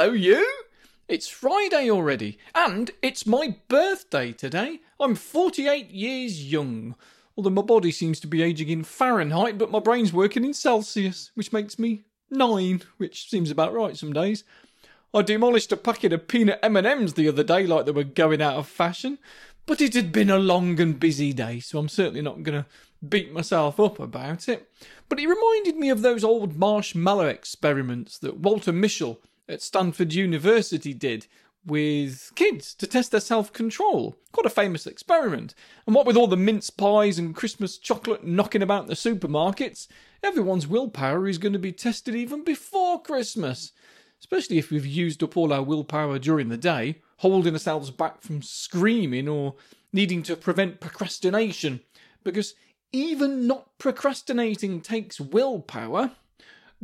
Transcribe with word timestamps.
Hello, 0.00 0.12
you! 0.12 0.48
It's 1.08 1.26
Friday 1.26 1.90
already, 1.90 2.38
and 2.54 2.88
it's 3.02 3.26
my 3.26 3.56
birthday 3.66 4.30
today. 4.30 4.78
I'm 5.00 5.16
48 5.16 5.90
years 5.90 6.52
young. 6.52 6.94
Although 7.36 7.50
my 7.50 7.62
body 7.62 7.90
seems 7.90 8.20
to 8.20 8.28
be 8.28 8.40
aging 8.40 8.68
in 8.68 8.84
Fahrenheit, 8.84 9.58
but 9.58 9.72
my 9.72 9.80
brain's 9.80 10.12
working 10.12 10.44
in 10.44 10.54
Celsius, 10.54 11.32
which 11.34 11.52
makes 11.52 11.80
me 11.80 12.04
nine, 12.30 12.82
which 12.98 13.28
seems 13.28 13.50
about 13.50 13.74
right 13.74 13.96
some 13.96 14.12
days. 14.12 14.44
I 15.12 15.22
demolished 15.22 15.72
a 15.72 15.76
packet 15.76 16.12
of 16.12 16.28
peanut 16.28 16.60
M&Ms 16.62 17.14
the 17.14 17.26
other 17.26 17.42
day 17.42 17.66
like 17.66 17.84
they 17.84 17.90
were 17.90 18.04
going 18.04 18.40
out 18.40 18.54
of 18.54 18.68
fashion, 18.68 19.18
but 19.66 19.80
it 19.80 19.94
had 19.94 20.12
been 20.12 20.30
a 20.30 20.38
long 20.38 20.78
and 20.78 21.00
busy 21.00 21.32
day, 21.32 21.58
so 21.58 21.76
I'm 21.80 21.88
certainly 21.88 22.22
not 22.22 22.44
going 22.44 22.62
to 22.62 22.66
beat 23.08 23.32
myself 23.32 23.80
up 23.80 23.98
about 23.98 24.48
it. 24.48 24.70
But 25.08 25.18
it 25.18 25.26
reminded 25.26 25.74
me 25.74 25.90
of 25.90 26.02
those 26.02 26.22
old 26.22 26.56
marshmallow 26.56 27.26
experiments 27.26 28.16
that 28.20 28.38
Walter 28.38 28.72
Mischel 28.72 29.18
at 29.48 29.62
Stanford 29.62 30.12
University 30.12 30.92
did 30.92 31.26
with 31.64 32.32
kids 32.34 32.74
to 32.74 32.86
test 32.86 33.10
their 33.10 33.20
self 33.20 33.52
control. 33.52 34.16
Quite 34.32 34.46
a 34.46 34.50
famous 34.50 34.86
experiment. 34.86 35.54
And 35.86 35.94
what 35.94 36.06
with 36.06 36.16
all 36.16 36.26
the 36.26 36.36
mince 36.36 36.70
pies 36.70 37.18
and 37.18 37.34
Christmas 37.34 37.78
chocolate 37.78 38.24
knocking 38.24 38.62
about 38.62 38.86
the 38.86 38.94
supermarkets, 38.94 39.86
everyone's 40.22 40.66
willpower 40.66 41.28
is 41.28 41.38
going 41.38 41.52
to 41.52 41.58
be 41.58 41.72
tested 41.72 42.14
even 42.14 42.44
before 42.44 43.02
Christmas. 43.02 43.72
Especially 44.20 44.58
if 44.58 44.70
we've 44.70 44.86
used 44.86 45.22
up 45.22 45.36
all 45.36 45.52
our 45.52 45.62
willpower 45.62 46.18
during 46.18 46.48
the 46.48 46.56
day, 46.56 47.00
holding 47.18 47.52
ourselves 47.52 47.90
back 47.90 48.20
from 48.22 48.42
screaming 48.42 49.28
or 49.28 49.54
needing 49.92 50.22
to 50.24 50.36
prevent 50.36 50.80
procrastination. 50.80 51.80
Because 52.24 52.54
even 52.92 53.46
not 53.46 53.78
procrastinating 53.78 54.80
takes 54.80 55.20
willpower. 55.20 56.12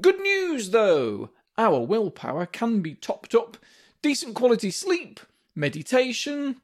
Good 0.00 0.20
news, 0.20 0.70
though! 0.70 1.30
Our 1.60 1.80
willpower 1.80 2.46
can 2.46 2.80
be 2.80 2.94
topped 2.94 3.34
up. 3.34 3.58
Decent 4.00 4.34
quality 4.34 4.70
sleep, 4.70 5.20
meditation, 5.54 6.56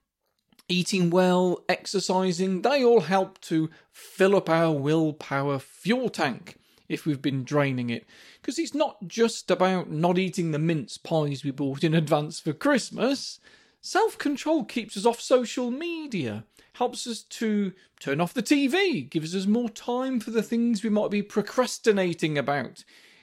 eating 0.71 1.11
well, 1.11 1.63
exercising, 1.69 2.63
they 2.63 2.83
all 2.83 3.03
help 3.03 3.39
to 3.43 3.69
fill 3.93 4.35
up 4.35 4.49
our 4.49 4.73
willpower 4.73 5.59
fuel 5.59 6.09
tank 6.09 6.57
if 6.89 7.05
we've 7.05 7.21
been 7.21 7.45
draining 7.45 7.91
it. 7.91 8.07
Because 8.41 8.59
it's 8.59 8.73
not 8.73 9.07
just 9.07 9.51
about 9.51 9.91
not 9.91 10.17
eating 10.17 10.53
the 10.53 10.59
mince 10.59 10.97
pies 10.97 11.45
we 11.45 11.51
bought 11.51 11.85
in 11.85 11.93
advance 11.93 12.41
for 12.41 12.55
Christmas. 12.55 13.39
Self 13.83 14.17
control 14.17 14.65
keeps 14.65 14.97
us 14.97 15.05
off 15.05 15.21
social 15.21 15.71
media, 15.71 16.45
helps 16.73 17.07
us 17.07 17.23
to 17.23 17.75
turn 18.01 18.19
off 18.19 18.33
the 18.33 18.43
TV, 18.43 19.11
gives 19.11 19.37
us 19.37 19.45
more 19.45 19.69
time 19.69 20.21
for 20.21 20.31
the 20.31 20.43
things 20.43 20.83
we 20.83 20.89
might 20.89 21.11
be 21.11 21.23
procrastinating 21.23 22.39
about, 22.39 22.83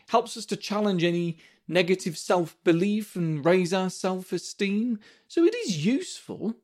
helps 0.09 0.37
us 0.37 0.45
to 0.45 0.55
challenge 0.55 1.03
any 1.03 1.39
negative 1.67 2.17
self 2.17 2.55
belief 2.63 3.15
and 3.15 3.45
raise 3.45 3.73
our 3.73 3.89
self 3.89 4.31
esteem. 4.31 4.99
So 5.27 5.43
it 5.43 5.55
is 5.55 5.85
useful, 5.85 6.55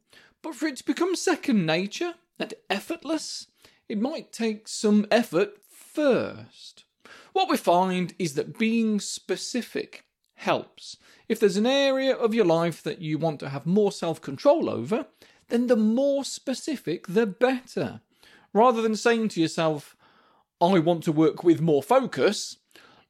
but 0.41 0.55
for 0.55 0.67
it 0.67 0.77
to 0.77 0.85
become 0.85 1.15
second 1.15 1.65
nature 1.65 2.15
and 2.39 2.53
effortless, 2.69 3.47
it 3.87 3.99
might 3.99 4.31
take 4.31 4.67
some 4.67 5.05
effort 5.11 5.57
first. 5.69 6.85
What 7.33 7.49
we 7.49 7.57
find 7.57 8.13
is 8.19 8.33
that 8.35 8.57
being 8.57 8.99
specific 8.99 10.05
helps. 10.35 10.97
If 11.27 11.39
there's 11.39 11.57
an 11.57 11.67
area 11.67 12.15
of 12.15 12.33
your 12.33 12.45
life 12.45 12.81
that 12.83 13.01
you 13.01 13.17
want 13.17 13.39
to 13.41 13.49
have 13.49 13.65
more 13.65 13.91
self 13.91 14.21
control 14.21 14.69
over, 14.69 15.07
then 15.49 15.67
the 15.67 15.75
more 15.75 16.23
specific, 16.23 17.07
the 17.07 17.25
better. 17.25 18.01
Rather 18.53 18.81
than 18.81 18.95
saying 18.95 19.29
to 19.29 19.41
yourself, 19.41 19.95
I 20.61 20.79
want 20.79 21.03
to 21.03 21.11
work 21.11 21.43
with 21.43 21.61
more 21.61 21.83
focus, 21.83 22.57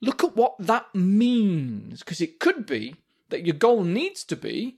look 0.02 0.24
at 0.24 0.36
what 0.36 0.56
that 0.60 0.94
means. 0.94 2.00
Because 2.00 2.22
it 2.22 2.40
could 2.40 2.66
be 2.66 2.96
that 3.30 3.46
your 3.46 3.56
goal 3.56 3.84
needs 3.84 4.24
to 4.26 4.36
be, 4.36 4.78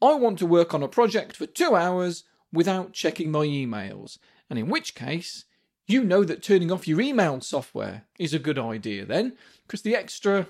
I 0.00 0.14
want 0.14 0.38
to 0.38 0.46
work 0.46 0.74
on 0.74 0.82
a 0.82 0.88
project 0.88 1.36
for 1.36 1.46
two 1.46 1.74
hours 1.74 2.24
without 2.52 2.92
checking 2.92 3.30
my 3.30 3.46
emails. 3.46 4.18
And 4.48 4.58
in 4.58 4.68
which 4.68 4.94
case, 4.94 5.44
you 5.86 6.04
know 6.04 6.22
that 6.24 6.42
turning 6.42 6.70
off 6.70 6.86
your 6.86 7.00
email 7.00 7.40
software 7.40 8.04
is 8.18 8.34
a 8.34 8.38
good 8.38 8.58
idea 8.58 9.04
then, 9.04 9.36
because 9.66 9.82
the 9.82 9.96
extra 9.96 10.46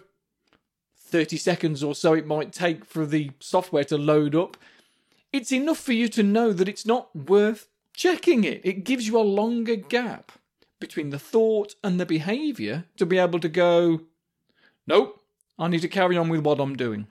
30 0.96 1.36
seconds 1.36 1.82
or 1.82 1.94
so 1.94 2.12
it 2.12 2.26
might 2.26 2.52
take 2.52 2.84
for 2.84 3.06
the 3.06 3.30
software 3.40 3.84
to 3.84 3.96
load 3.96 4.34
up, 4.34 4.56
it's 5.32 5.52
enough 5.52 5.78
for 5.78 5.92
you 5.92 6.08
to 6.08 6.22
know 6.22 6.52
that 6.52 6.68
it's 6.68 6.86
not 6.86 7.14
worth 7.14 7.68
checking 7.94 8.44
it. 8.44 8.60
It 8.64 8.84
gives 8.84 9.06
you 9.06 9.18
a 9.18 9.20
longer 9.20 9.76
gap 9.76 10.32
between 10.80 11.10
the 11.10 11.18
thought 11.18 11.74
and 11.82 11.98
the 11.98 12.06
behaviour 12.06 12.84
to 12.96 13.06
be 13.06 13.18
able 13.18 13.40
to 13.40 13.48
go, 13.48 14.02
nope, 14.86 15.20
I 15.58 15.68
need 15.68 15.82
to 15.82 15.88
carry 15.88 16.16
on 16.16 16.28
with 16.28 16.44
what 16.44 16.60
I'm 16.60 16.76
doing. 16.76 17.08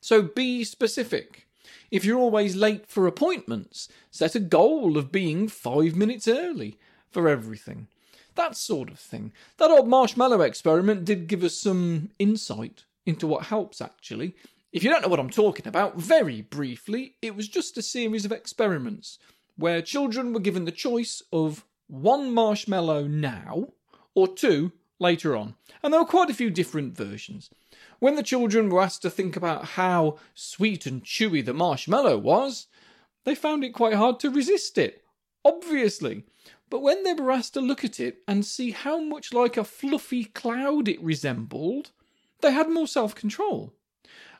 So 0.00 0.22
be 0.22 0.64
specific. 0.64 1.46
If 1.90 2.04
you're 2.04 2.18
always 2.18 2.56
late 2.56 2.86
for 2.86 3.06
appointments, 3.06 3.88
set 4.10 4.34
a 4.34 4.40
goal 4.40 4.96
of 4.96 5.12
being 5.12 5.48
five 5.48 5.96
minutes 5.96 6.28
early 6.28 6.78
for 7.10 7.28
everything. 7.28 7.88
That 8.34 8.56
sort 8.56 8.90
of 8.90 8.98
thing. 8.98 9.32
That 9.56 9.70
old 9.70 9.88
marshmallow 9.88 10.42
experiment 10.42 11.04
did 11.04 11.26
give 11.26 11.42
us 11.42 11.56
some 11.56 12.10
insight 12.18 12.84
into 13.04 13.26
what 13.26 13.46
helps, 13.46 13.80
actually. 13.80 14.36
If 14.72 14.84
you 14.84 14.90
don't 14.90 15.02
know 15.02 15.08
what 15.08 15.18
I'm 15.18 15.30
talking 15.30 15.66
about, 15.66 15.96
very 15.96 16.42
briefly, 16.42 17.16
it 17.22 17.34
was 17.34 17.48
just 17.48 17.78
a 17.78 17.82
series 17.82 18.24
of 18.24 18.32
experiments 18.32 19.18
where 19.56 19.82
children 19.82 20.32
were 20.32 20.40
given 20.40 20.66
the 20.66 20.70
choice 20.70 21.22
of 21.32 21.64
one 21.88 22.32
marshmallow 22.32 23.06
now 23.06 23.68
or 24.14 24.28
two 24.28 24.72
later 24.98 25.36
on. 25.36 25.54
And 25.82 25.92
there 25.92 26.00
were 26.00 26.06
quite 26.06 26.30
a 26.30 26.34
few 26.34 26.50
different 26.50 26.96
versions. 26.96 27.50
When 27.98 28.14
the 28.14 28.22
children 28.22 28.68
were 28.68 28.82
asked 28.82 29.02
to 29.02 29.10
think 29.10 29.36
about 29.36 29.64
how 29.64 30.18
sweet 30.34 30.86
and 30.86 31.02
chewy 31.02 31.44
the 31.44 31.54
marshmallow 31.54 32.18
was, 32.18 32.66
they 33.24 33.34
found 33.34 33.64
it 33.64 33.70
quite 33.70 33.94
hard 33.94 34.20
to 34.20 34.30
resist 34.30 34.78
it, 34.78 35.02
obviously. 35.44 36.24
But 36.70 36.82
when 36.82 37.02
they 37.02 37.14
were 37.14 37.32
asked 37.32 37.54
to 37.54 37.60
look 37.60 37.84
at 37.84 37.98
it 37.98 38.18
and 38.28 38.44
see 38.44 38.70
how 38.72 38.98
much 39.00 39.32
like 39.32 39.56
a 39.56 39.64
fluffy 39.64 40.24
cloud 40.24 40.88
it 40.88 41.02
resembled, 41.02 41.90
they 42.40 42.52
had 42.52 42.68
more 42.68 42.86
self 42.86 43.14
control. 43.14 43.72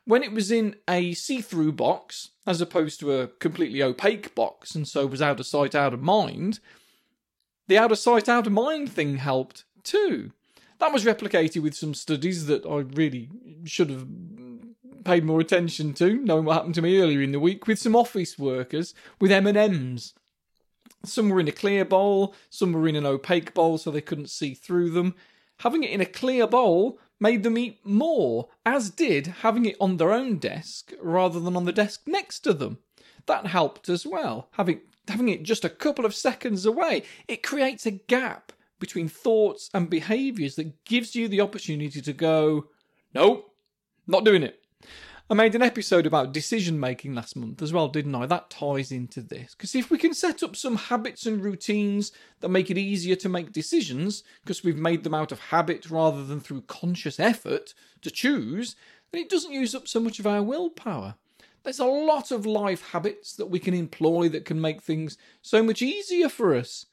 When 0.04 0.22
it 0.22 0.32
was 0.32 0.50
in 0.50 0.76
a 0.88 1.12
see 1.15 1.41
through 1.41 1.72
box, 1.72 2.30
as 2.47 2.60
opposed 2.60 3.00
to 3.00 3.12
a 3.12 3.28
completely 3.28 3.82
opaque 3.82 4.34
box, 4.34 4.75
and 4.75 4.88
so 4.88 5.06
was 5.06 5.20
out 5.20 5.41
of 5.41 5.47
sight, 5.47 5.75
out 5.75 5.92
of 5.92 6.03
mind, 6.03 6.60
the 7.68 7.78
out 7.78 7.92
of 7.92 7.98
sight, 7.98 8.28
out 8.28 8.46
of 8.46 8.52
mind 8.52 8.90
thing 8.90 9.16
helped 9.16 9.64
too. 9.84 10.32
That 10.78 10.92
was 10.92 11.04
replicated 11.04 11.62
with 11.62 11.74
some 11.74 11.94
studies 11.94 12.46
that 12.46 12.66
I 12.66 12.78
really 12.78 13.28
should 13.64 13.90
have 13.90 14.06
paid 15.04 15.24
more 15.24 15.40
attention 15.40 15.94
to, 15.94 16.18
knowing 16.18 16.44
what 16.44 16.54
happened 16.54 16.74
to 16.74 16.82
me 16.82 17.00
earlier 17.00 17.22
in 17.22 17.32
the 17.32 17.40
week, 17.40 17.66
with 17.66 17.78
some 17.78 17.96
office 17.96 18.38
workers 18.38 18.94
with 19.20 19.32
M&Ms. 19.32 20.12
Some 21.04 21.28
were 21.28 21.40
in 21.40 21.48
a 21.48 21.52
clear 21.52 21.84
bowl, 21.84 22.34
some 22.50 22.72
were 22.72 22.88
in 22.88 22.96
an 22.96 23.06
opaque 23.06 23.54
bowl 23.54 23.78
so 23.78 23.90
they 23.90 24.00
couldn't 24.00 24.30
see 24.30 24.54
through 24.54 24.90
them. 24.90 25.14
Having 25.60 25.84
it 25.84 25.90
in 25.90 26.00
a 26.00 26.06
clear 26.06 26.46
bowl 26.46 26.98
made 27.20 27.42
them 27.42 27.58
eat 27.58 27.84
more, 27.84 28.48
as 28.64 28.90
did 28.90 29.26
having 29.42 29.64
it 29.64 29.76
on 29.80 29.96
their 29.96 30.12
own 30.12 30.38
desk 30.38 30.92
rather 31.00 31.40
than 31.40 31.56
on 31.56 31.64
the 31.64 31.72
desk 31.72 32.02
next 32.06 32.40
to 32.40 32.52
them. 32.52 32.78
That 33.26 33.46
helped 33.46 33.88
as 33.88 34.06
well. 34.06 34.48
Having 34.52 34.80
having 35.08 35.28
it 35.28 35.42
just 35.42 35.64
a 35.64 35.70
couple 35.70 36.04
of 36.04 36.14
seconds 36.14 36.66
away, 36.66 37.02
it 37.26 37.42
creates 37.42 37.86
a 37.86 37.91
gap 37.92 38.52
between 38.78 39.08
thoughts 39.08 39.70
and 39.74 39.91
behaviors 39.91 40.54
that 40.56 40.84
gives 40.84 41.14
you 41.14 41.28
the 41.28 41.41
opportunity 41.41 42.00
to 42.00 42.12
go, 42.12 42.66
nope, 43.14 43.52
not 44.06 44.24
doing 44.24 44.42
it. 44.42 44.62
I 45.30 45.34
made 45.34 45.54
an 45.54 45.62
episode 45.62 46.06
about 46.06 46.32
decision 46.32 46.80
making 46.80 47.14
last 47.14 47.36
month 47.36 47.60
as 47.60 47.70
well, 47.70 47.88
didn't 47.88 48.14
I? 48.14 48.24
That 48.24 48.48
ties 48.48 48.91
into 48.91 49.20
this. 49.20 49.54
Because 49.54 49.74
if 49.74 49.91
we 49.91 49.98
can 49.98 50.14
set 50.14 50.42
up 50.42 50.56
some 50.56 50.76
habits 50.76 51.26
and 51.26 51.44
routines 51.44 52.12
that 52.41 52.48
make 52.48 52.70
it 52.70 52.78
easier 52.78 53.14
to 53.16 53.28
make 53.28 53.52
decisions, 53.52 54.24
because 54.42 54.64
we've 54.64 54.78
made 54.78 55.04
them 55.04 55.12
out 55.12 55.30
of 55.30 55.38
habit 55.38 55.91
rather 55.91 56.24
than 56.24 56.41
through 56.41 56.62
conscious 56.62 57.20
effort 57.20 57.74
to 58.00 58.10
choose, 58.10 58.74
then 59.12 59.20
it 59.20 59.28
doesn't 59.28 59.52
use 59.52 59.74
up 59.74 59.86
so 59.86 60.00
much 60.00 60.18
of 60.18 60.26
our 60.26 60.42
willpower. 60.42 61.16
There's 61.63 61.78
a 61.78 61.84
lot 61.84 62.31
of 62.31 62.47
life 62.47 62.91
habits 62.93 63.34
that 63.34 63.47
we 63.47 63.59
can 63.59 63.75
employ 63.75 64.28
that 64.31 64.45
can 64.45 64.60
make 64.60 64.83
things 64.83 65.19
so 65.43 65.63
much 65.63 65.83
easier 65.83 66.28
for 66.28 66.55
us. 66.55 66.87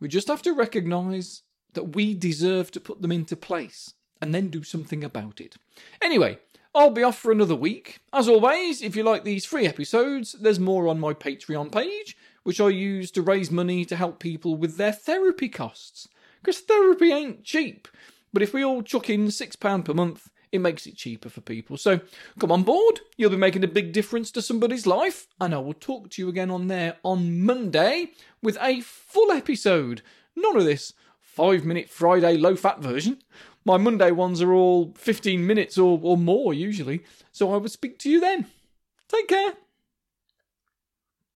We 0.00 0.08
just 0.08 0.28
have 0.28 0.42
to 0.42 0.52
recognise 0.52 1.42
that 1.74 1.94
we 1.94 2.14
deserve 2.14 2.70
to 2.72 2.80
put 2.80 3.02
them 3.02 3.12
into 3.12 3.36
place 3.36 3.94
and 4.20 4.34
then 4.34 4.48
do 4.48 4.62
something 4.62 5.04
about 5.04 5.40
it. 5.40 5.56
Anyway, 6.00 6.38
I'll 6.74 6.90
be 6.90 7.02
off 7.02 7.18
for 7.18 7.30
another 7.30 7.54
week. 7.54 8.00
As 8.12 8.28
always, 8.28 8.82
if 8.82 8.96
you 8.96 9.02
like 9.02 9.24
these 9.24 9.44
free 9.44 9.66
episodes, 9.66 10.32
there's 10.32 10.58
more 10.58 10.88
on 10.88 10.98
my 10.98 11.12
Patreon 11.12 11.70
page, 11.70 12.16
which 12.44 12.60
I 12.60 12.68
use 12.68 13.10
to 13.12 13.22
raise 13.22 13.50
money 13.50 13.84
to 13.84 13.96
help 13.96 14.18
people 14.18 14.56
with 14.56 14.76
their 14.76 14.92
therapy 14.92 15.48
costs. 15.48 16.08
Because 16.40 16.60
therapy 16.60 17.12
ain't 17.12 17.44
cheap, 17.44 17.88
but 18.32 18.42
if 18.42 18.54
we 18.54 18.64
all 18.64 18.82
chuck 18.82 19.10
in 19.10 19.26
£6 19.26 19.84
per 19.84 19.94
month, 19.94 20.30
it 20.52 20.60
makes 20.60 20.86
it 20.86 20.96
cheaper 20.96 21.30
for 21.30 21.40
people. 21.40 21.76
So 21.76 22.00
come 22.38 22.52
on 22.52 22.62
board, 22.62 23.00
you'll 23.16 23.30
be 23.30 23.36
making 23.36 23.64
a 23.64 23.68
big 23.68 23.92
difference 23.92 24.30
to 24.32 24.42
somebody's 24.42 24.86
life, 24.86 25.26
and 25.40 25.54
I 25.54 25.58
will 25.58 25.74
talk 25.74 26.10
to 26.10 26.22
you 26.22 26.28
again 26.28 26.50
on 26.50 26.68
there 26.68 26.98
on 27.02 27.40
Monday 27.40 28.12
with 28.42 28.58
a 28.60 28.82
full 28.82 29.32
episode. 29.32 30.02
None 30.36 30.56
of 30.56 30.64
this 30.64 30.92
five 31.20 31.64
minute 31.64 31.88
Friday 31.88 32.36
low 32.36 32.54
fat 32.54 32.80
version. 32.80 33.22
My 33.64 33.78
Monday 33.78 34.10
ones 34.10 34.42
are 34.42 34.52
all 34.52 34.92
15 34.96 35.46
minutes 35.46 35.78
or, 35.78 35.98
or 36.02 36.16
more 36.16 36.52
usually. 36.52 37.02
So 37.30 37.52
I 37.54 37.56
will 37.56 37.68
speak 37.68 37.98
to 38.00 38.10
you 38.10 38.20
then. 38.20 38.46
Take 39.08 39.28
care. 39.28 39.52